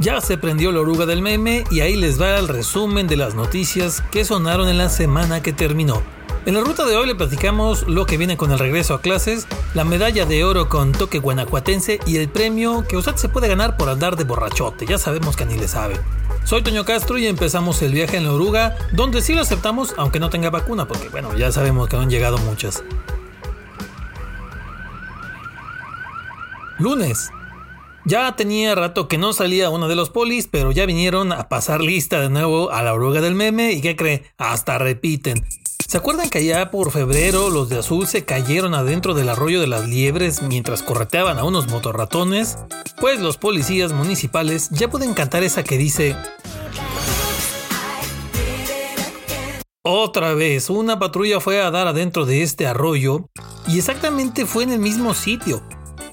[0.00, 3.34] Ya se prendió la oruga del meme y ahí les va el resumen de las
[3.34, 6.00] noticias que sonaron en la semana que terminó.
[6.46, 9.46] En la ruta de hoy le platicamos lo que viene con el regreso a clases,
[9.74, 13.76] la medalla de oro con toque guanajuatense y el premio que usted se puede ganar
[13.76, 16.00] por andar de borrachote, ya sabemos que ni le sabe.
[16.44, 20.18] Soy Toño Castro y empezamos el viaje en la oruga, donde sí lo aceptamos aunque
[20.18, 22.82] no tenga vacuna, porque bueno, ya sabemos que han llegado muchas.
[26.78, 27.30] Lunes,
[28.04, 31.80] ya tenía rato que no salía uno de los polis, pero ya vinieron a pasar
[31.80, 34.24] lista de nuevo a la oruga del meme y ¿qué cree?
[34.38, 35.44] Hasta repiten.
[35.86, 39.66] ¿Se acuerdan que allá por febrero los de azul se cayeron adentro del arroyo de
[39.66, 42.58] las liebres mientras correteaban a unos motorratones?
[43.00, 46.16] Pues los policías municipales ya pueden cantar esa que dice...
[49.82, 53.28] Otra vez, una patrulla fue a dar adentro de este arroyo
[53.66, 55.62] y exactamente fue en el mismo sitio,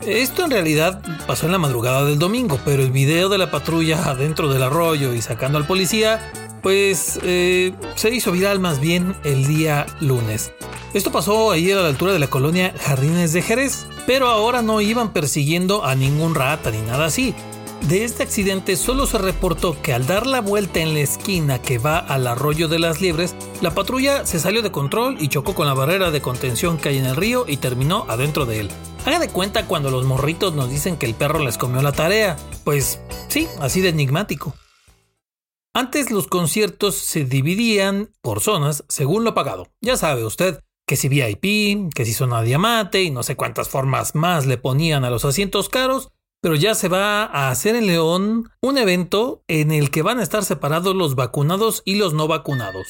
[0.07, 4.09] esto en realidad pasó en la madrugada del domingo, pero el video de la patrulla
[4.09, 6.31] adentro del arroyo y sacando al policía,
[6.63, 10.53] pues eh, se hizo viral más bien el día lunes.
[10.93, 14.79] Esto pasó ahí a la altura de la colonia Jardines de Jerez, pero ahora no
[14.79, 17.35] iban persiguiendo a ningún rata ni nada así.
[17.81, 21.77] De este accidente solo se reportó que al dar la vuelta en la esquina que
[21.77, 25.67] va al arroyo de las liebres, la patrulla se salió de control y chocó con
[25.67, 28.69] la barrera de contención que hay en el río y terminó adentro de él.
[29.07, 32.35] Haga de cuenta cuando los morritos nos dicen que el perro les comió la tarea.
[32.65, 34.53] Pues sí, así de enigmático.
[35.73, 39.69] Antes los conciertos se dividían por zonas según lo pagado.
[39.79, 44.13] Ya sabe usted que si VIP, que si zona diamante y no sé cuántas formas
[44.13, 46.09] más le ponían a los asientos caros,
[46.41, 50.23] pero ya se va a hacer en León un evento en el que van a
[50.23, 52.87] estar separados los vacunados y los no vacunados.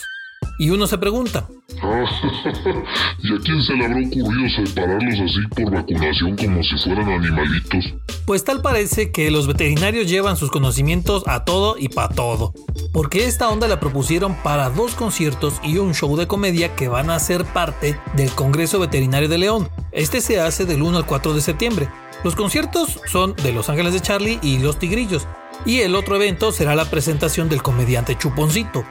[0.59, 1.47] Y uno se pregunta.
[1.77, 7.93] ¿Y a quién se le habrá ocurrido separarlos así por vacunación como si fueran animalitos?
[8.25, 12.53] Pues tal parece que los veterinarios llevan sus conocimientos a todo y para todo.
[12.91, 17.11] Porque esta onda la propusieron para dos conciertos y un show de comedia que van
[17.11, 19.69] a ser parte del Congreso Veterinario de León.
[19.91, 21.89] Este se hace del 1 al 4 de septiembre.
[22.23, 25.27] Los conciertos son de Los Ángeles de Charlie y Los Tigrillos.
[25.65, 28.83] Y el otro evento será la presentación del comediante Chuponcito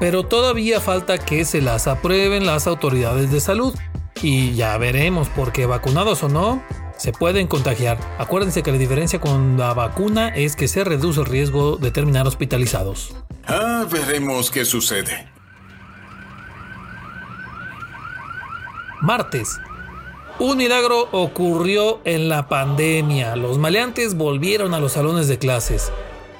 [0.00, 3.74] pero todavía falta que se las aprueben las autoridades de salud.
[4.20, 6.62] Y ya veremos, porque vacunados o no,
[6.96, 7.98] se pueden contagiar.
[8.18, 12.26] Acuérdense que la diferencia con la vacuna es que se reduce el riesgo de terminar
[12.26, 13.14] hospitalizados.
[13.46, 15.28] Ah, veremos qué sucede.
[19.00, 19.58] Martes.
[20.38, 23.34] Un milagro ocurrió en la pandemia.
[23.34, 25.92] Los maleantes volvieron a los salones de clases.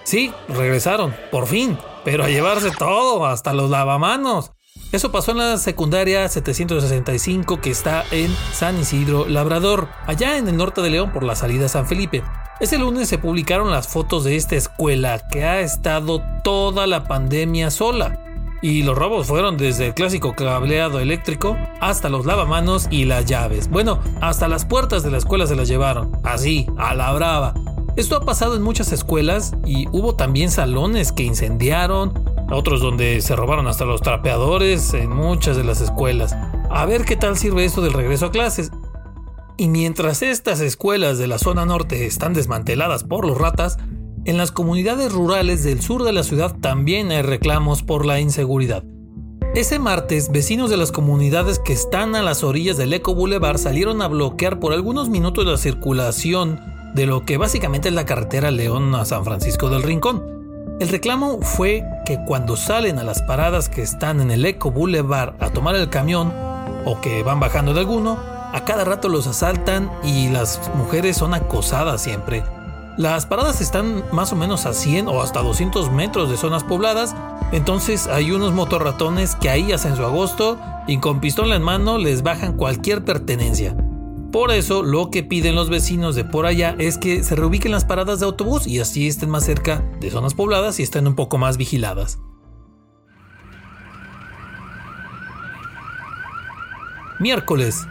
[0.04, 4.52] Sí, regresaron, por fin pero a llevarse todo, hasta los lavamanos.
[4.90, 10.56] Eso pasó en la secundaria 765 que está en San Isidro Labrador, allá en el
[10.56, 12.22] norte de León por la salida San Felipe.
[12.60, 17.70] Ese lunes se publicaron las fotos de esta escuela que ha estado toda la pandemia
[17.70, 18.18] sola.
[18.60, 23.68] Y los robos fueron desde el clásico cableado eléctrico hasta los lavamanos y las llaves.
[23.68, 26.12] Bueno, hasta las puertas de la escuela se las llevaron.
[26.22, 27.54] Así, a la brava.
[27.94, 32.14] Esto ha pasado en muchas escuelas y hubo también salones que incendiaron,
[32.50, 36.34] otros donde se robaron hasta los trapeadores en muchas de las escuelas.
[36.70, 38.70] A ver qué tal sirve esto del regreso a clases.
[39.58, 43.76] Y mientras estas escuelas de la zona norte están desmanteladas por los ratas,
[44.24, 48.84] en las comunidades rurales del sur de la ciudad también hay reclamos por la inseguridad.
[49.54, 54.00] Ese martes, vecinos de las comunidades que están a las orillas del Eco Boulevard salieron
[54.00, 58.94] a bloquear por algunos minutos la circulación de lo que básicamente es la carretera León
[58.94, 60.76] a San Francisco del Rincón.
[60.80, 65.34] El reclamo fue que cuando salen a las paradas que están en el Eco Boulevard
[65.40, 66.32] a tomar el camión
[66.84, 68.18] o que van bajando de alguno,
[68.52, 72.42] a cada rato los asaltan y las mujeres son acosadas siempre.
[72.98, 77.14] Las paradas están más o menos a 100 o hasta 200 metros de zonas pobladas,
[77.52, 82.22] entonces hay unos motorratones que ahí hacen su agosto y con pistola en mano les
[82.22, 83.74] bajan cualquier pertenencia.
[84.32, 87.84] Por eso lo que piden los vecinos de por allá es que se reubiquen las
[87.84, 91.36] paradas de autobús y así estén más cerca de zonas pobladas y estén un poco
[91.36, 92.18] más vigiladas.
[97.20, 97.86] Miércoles.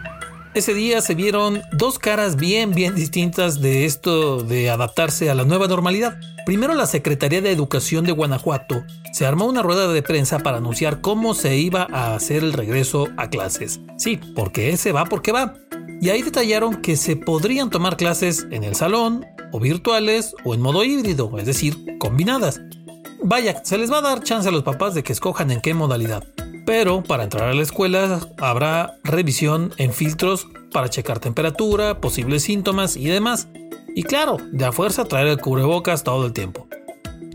[0.52, 5.44] Ese día se vieron dos caras bien bien distintas de esto de adaptarse a la
[5.44, 6.18] nueva normalidad.
[6.44, 11.00] Primero la Secretaría de Educación de Guanajuato se armó una rueda de prensa para anunciar
[11.00, 13.80] cómo se iba a hacer el regreso a clases.
[13.96, 15.54] Sí, porque ese va porque va
[16.02, 20.60] y ahí detallaron que se podrían tomar clases en el salón, o virtuales, o en
[20.60, 22.60] modo híbrido, es decir, combinadas.
[23.22, 25.74] Vaya, se les va a dar chance a los papás de que escojan en qué
[25.74, 26.24] modalidad.
[26.66, 32.96] Pero para entrar a la escuela habrá revisión en filtros para checar temperatura, posibles síntomas
[32.96, 33.46] y demás.
[33.94, 36.66] Y claro, de a fuerza traer el cubrebocas todo el tiempo.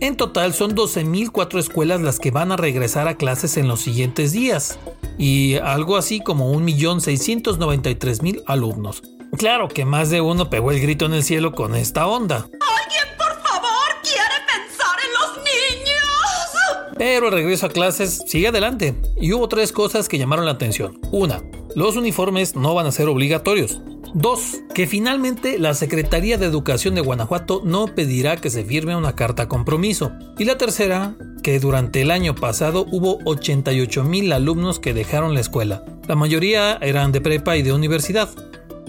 [0.01, 4.33] En total son 12.004 escuelas las que van a regresar a clases en los siguientes
[4.33, 4.77] días
[5.17, 9.01] y algo así como 1.693.000 alumnos.
[9.37, 12.37] Claro que más de uno pegó el grito en el cielo con esta onda.
[12.37, 16.95] ¡Alguien, por favor, quiere pensar en los niños!
[16.97, 20.99] Pero el regreso a clases sigue adelante y hubo tres cosas que llamaron la atención.
[21.11, 21.43] Una,
[21.75, 23.81] los uniformes no van a ser obligatorios.
[24.13, 29.15] Dos, que finalmente la Secretaría de Educación de Guanajuato no pedirá que se firme una
[29.15, 30.11] carta compromiso.
[30.37, 35.41] Y la tercera, que durante el año pasado hubo 88 mil alumnos que dejaron la
[35.41, 35.83] escuela.
[36.07, 38.29] La mayoría eran de prepa y de universidad.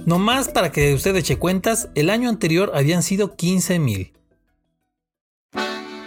[0.07, 4.13] No más para que usted eche cuentas, el año anterior habían sido 15 mil.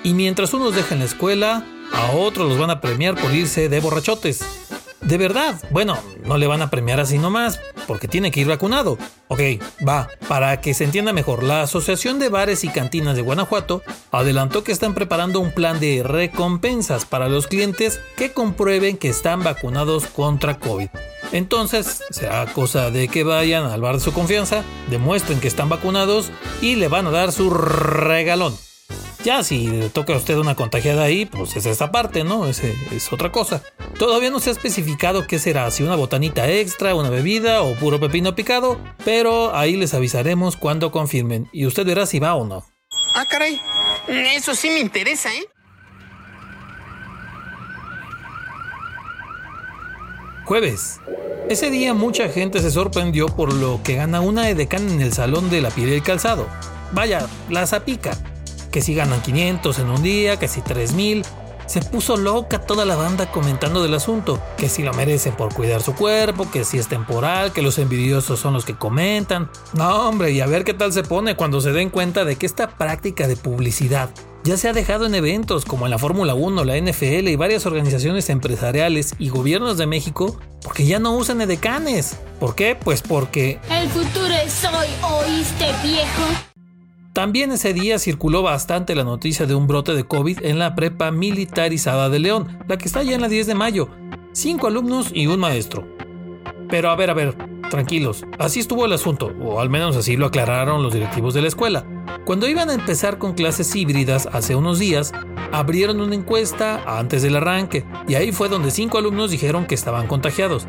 [0.04, 3.80] Y mientras unos dejan la escuela, a otros los van a premiar por irse de
[3.80, 4.44] borrachotes.
[5.01, 8.98] De verdad, bueno, no le van a premiar así nomás, porque tiene que ir vacunado.
[9.30, 9.42] Ok,
[9.88, 13.81] va, para que se entienda mejor, la Asociación de Bares y Cantinas de Guanajuato
[14.12, 19.44] adelantó que están preparando un plan de recompensas para los clientes que comprueben que están
[19.44, 20.89] vacunados contra COVID.
[21.31, 26.30] Entonces, será cosa de que vayan al bar de su confianza, demuestren que están vacunados
[26.62, 28.54] y le van a dar su regalón.
[29.23, 32.47] Ya si le toca a usted una contagiada ahí, pues es esta parte, ¿no?
[32.47, 33.62] Es, es otra cosa.
[34.00, 38.00] Todavía no se ha especificado qué será, si una botanita extra, una bebida o puro
[38.00, 42.65] pepino picado, pero ahí les avisaremos cuando confirmen y usted verá si va o no.
[43.13, 43.62] Ah, caray.
[44.07, 45.45] Eso sí me interesa, ¿eh?
[50.45, 51.00] Jueves.
[51.47, 55.51] Ese día mucha gente se sorprendió por lo que gana una edecán en el salón
[55.51, 56.47] de la piel y el calzado.
[56.94, 58.18] Vaya, la zapica
[58.71, 61.23] que si ganan 500 en un día, que si 3000.
[61.68, 65.81] Se puso loca toda la banda comentando del asunto, que si lo merecen por cuidar
[65.81, 69.50] su cuerpo, que si es temporal, que los envidiosos son los que comentan.
[69.71, 72.45] No, hombre, y a ver qué tal se pone cuando se den cuenta de que
[72.45, 74.09] esta práctica de publicidad
[74.44, 77.65] ya se ha dejado en eventos como en la Fórmula 1, la NFL y varias
[77.65, 82.18] organizaciones empresariales y gobiernos de México porque ya no usan edecanes.
[82.39, 82.75] ¿Por qué?
[82.75, 83.59] Pues porque...
[83.69, 86.50] El futuro es hoy, ¿oíste viejo?
[87.13, 91.12] También ese día circuló bastante la noticia de un brote de COVID en la prepa
[91.12, 93.90] militarizada de León, la que está ya en la 10 de mayo.
[94.31, 95.86] Cinco alumnos y un maestro.
[96.69, 97.36] Pero a ver, a ver,
[97.69, 101.50] tranquilos, así estuvo el asunto, o al menos así lo aclararon los directivos de la
[101.50, 101.86] escuela.
[102.24, 105.12] Cuando iban a empezar con clases híbridas hace unos días,
[105.52, 110.07] abrieron una encuesta antes del arranque, y ahí fue donde cinco alumnos dijeron que estaban
[110.07, 110.66] contagiados.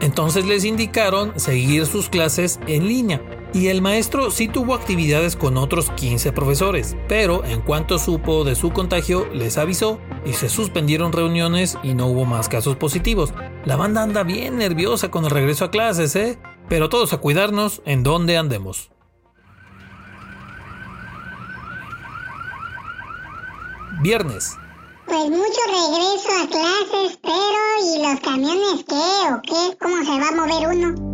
[0.00, 3.20] Entonces les indicaron seguir sus clases en línea.
[3.54, 8.54] Y el maestro sí tuvo actividades con otros 15 profesores, pero en cuanto supo de
[8.54, 13.34] su contagio, les avisó y se suspendieron reuniones y no hubo más casos positivos.
[13.66, 16.38] La banda anda bien nerviosa con el regreso a clases, ¿eh?
[16.70, 18.90] Pero todos a cuidarnos en donde andemos.
[24.00, 24.56] Viernes.
[25.04, 29.76] Pues mucho regreso a clases, pero ¿y los camiones qué o qué?
[29.78, 31.11] ¿Cómo se va a mover uno?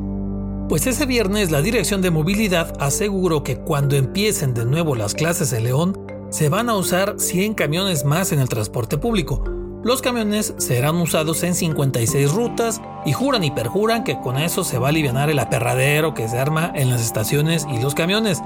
[0.68, 5.54] Pues ese viernes la Dirección de Movilidad aseguró que cuando empiecen de nuevo las clases
[5.54, 5.98] en León,
[6.28, 9.42] se van a usar 100 camiones más en el transporte público.
[9.82, 14.76] Los camiones serán usados en 56 rutas y juran y perjuran que con eso se
[14.76, 18.42] va a aliviar el aperradero que se arma en las estaciones y los camiones.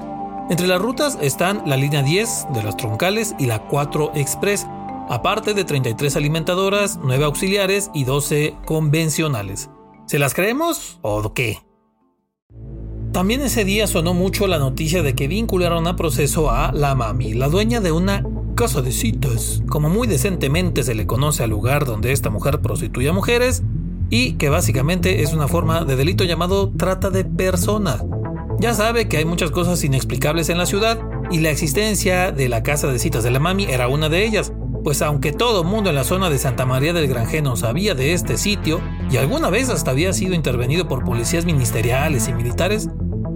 [0.49, 4.65] Entre las rutas están la línea 10 de las troncales y la 4 Express,
[5.09, 9.69] aparte de 33 alimentadoras, 9 auxiliares y 12 convencionales.
[10.05, 11.72] ¿Se las creemos o qué?
[13.13, 17.35] También ese día sonó mucho la noticia de que vincularon a proceso a la mami,
[17.35, 21.85] la dueña de una casa de citas, como muy decentemente se le conoce al lugar
[21.85, 23.61] donde esta mujer prostituye a mujeres,
[24.09, 28.03] y que básicamente es una forma de delito llamado trata de personas.
[28.59, 32.63] Ya sabe que hay muchas cosas inexplicables en la ciudad y la existencia de la
[32.63, 34.53] casa de citas de la mami era una de ellas,
[34.83, 38.37] pues aunque todo mundo en la zona de Santa María del Granjeno sabía de este
[38.37, 42.89] sitio y alguna vez hasta había sido intervenido por policías ministeriales y militares,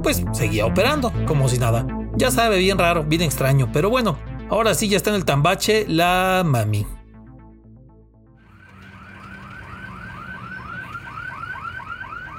[0.07, 1.85] pues seguía operando como si nada.
[2.15, 4.17] Ya sabe, bien raro, bien extraño, pero bueno,
[4.49, 6.87] ahora sí ya está en el tambache la mami.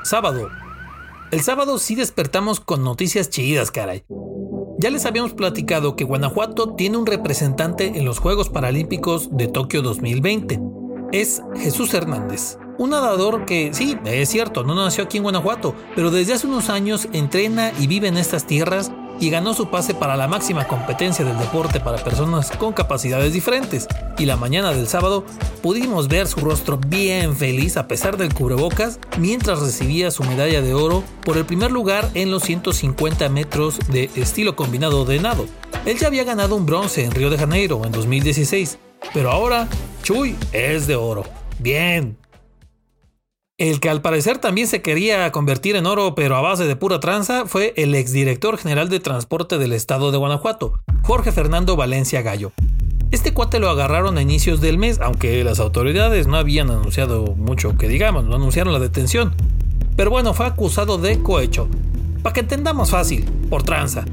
[0.03, 0.49] Sábado,
[1.31, 4.03] el sábado sí despertamos con noticias chidas, caray.
[4.79, 9.83] Ya les habíamos platicado que Guanajuato tiene un representante en los Juegos Paralímpicos de Tokio
[9.83, 10.59] 2020.
[11.13, 16.11] Es Jesús Hernández, un nadador que, sí, es cierto, no nació aquí en Guanajuato, pero
[16.11, 20.17] desde hace unos años entrena y vive en estas tierras y ganó su pase para
[20.17, 23.89] la máxima competencia del deporte para personas con capacidades diferentes.
[24.17, 25.25] Y la mañana del sábado
[25.63, 30.75] pudimos ver su rostro bien feliz a pesar del cubrebocas mientras recibía su medalla de
[30.75, 35.47] oro por el primer lugar en los 150 metros de estilo combinado de nado.
[35.85, 38.79] Él ya había ganado un bronce en Río de Janeiro en 2016,
[39.13, 39.69] pero ahora
[40.03, 41.25] Chuy es de oro.
[41.59, 42.28] Bien.
[43.59, 47.01] El que al parecer también se quería convertir en oro, pero a base de pura
[47.01, 52.53] tranza, fue el exdirector general de transporte del estado de Guanajuato, Jorge Fernando Valencia Gallo.
[53.11, 57.77] Este cuate lo agarraron a inicios del mes, aunque las autoridades no habían anunciado mucho
[57.77, 59.35] que digamos, no anunciaron la detención.
[59.97, 61.69] Pero bueno, fue acusado de cohecho.
[62.23, 64.05] Para que entendamos fácil, por tranza.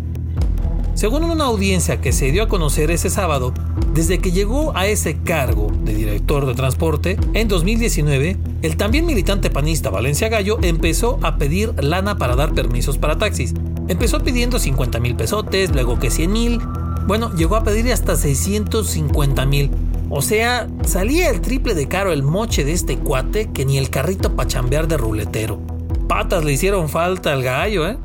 [0.95, 3.53] Según una audiencia que se dio a conocer ese sábado,
[3.93, 9.49] desde que llegó a ese cargo de director de transporte en 2019, el también militante
[9.49, 13.53] panista Valencia Gallo empezó a pedir lana para dar permisos para taxis.
[13.89, 16.61] Empezó pidiendo 50 mil pesotes, luego que 100 mil,
[17.07, 19.71] bueno, llegó a pedir hasta 650 mil.
[20.09, 23.89] O sea, salía el triple de caro el moche de este cuate que ni el
[23.89, 25.59] carrito para chambear de ruletero.
[26.07, 27.97] Patas le hicieron falta al gallo, ¿eh?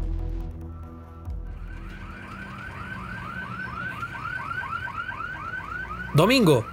[6.14, 6.64] Domingo.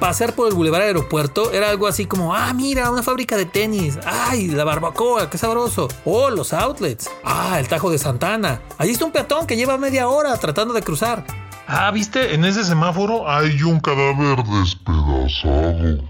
[0.00, 3.98] Pasar por el Boulevard Aeropuerto era algo así como, ah, mira, una fábrica de tenis.
[4.04, 5.88] Ay, la barbacoa, qué sabroso.
[6.04, 7.08] Oh, los outlets.
[7.24, 8.60] Ah, el Tajo de Santana.
[8.76, 11.24] Allí está un peatón que lleva media hora tratando de cruzar.
[11.66, 12.34] Ah, ¿viste?
[12.34, 16.04] En ese semáforo hay un cadáver despedazado.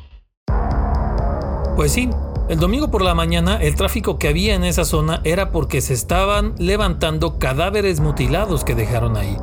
[1.76, 2.11] Pues sí,
[2.49, 5.95] el domingo por la mañana el tráfico que había en esa zona era porque se
[5.95, 9.37] estaban levantando cadáveres mutilados que dejaron ahí.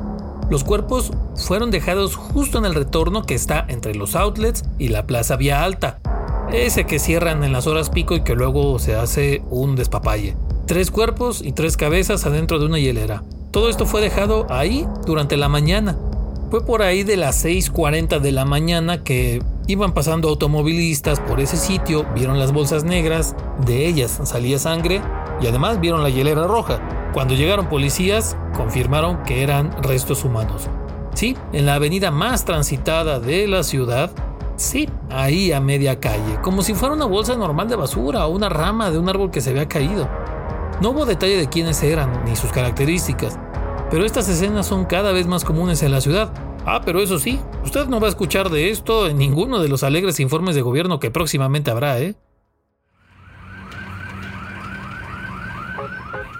[0.51, 5.07] Los cuerpos fueron dejados justo en el retorno que está entre los outlets y la
[5.07, 5.99] Plaza Vía Alta,
[6.51, 10.35] ese que cierran en las horas pico y que luego se hace un despapalle.
[10.67, 13.23] Tres cuerpos y tres cabezas adentro de una hielera.
[13.51, 15.97] Todo esto fue dejado ahí durante la mañana.
[16.49, 21.55] Fue por ahí de las 6.40 de la mañana que iban pasando automovilistas por ese
[21.55, 25.01] sitio, vieron las bolsas negras, de ellas salía sangre
[25.41, 27.00] y además vieron la hielera roja.
[27.13, 30.69] Cuando llegaron policías, confirmaron que eran restos humanos.
[31.13, 34.11] Sí, en la avenida más transitada de la ciudad,
[34.55, 38.47] sí, ahí a media calle, como si fuera una bolsa normal de basura o una
[38.47, 40.07] rama de un árbol que se había caído.
[40.81, 43.37] No hubo detalle de quiénes eran ni sus características,
[43.89, 46.31] pero estas escenas son cada vez más comunes en la ciudad.
[46.65, 49.83] Ah, pero eso sí, usted no va a escuchar de esto en ninguno de los
[49.83, 52.15] alegres informes de gobierno que próximamente habrá, ¿eh?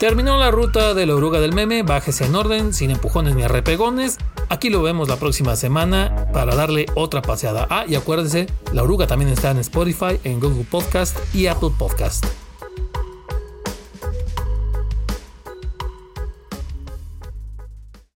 [0.02, 4.18] Terminó la ruta de la oruga del meme, bájese en orden, sin empujones ni arrepegones.
[4.50, 7.68] Aquí lo vemos la próxima semana para darle otra paseada.
[7.70, 12.26] Ah, y acuérdense, la oruga también está en Spotify, en Google Podcast y Apple Podcast.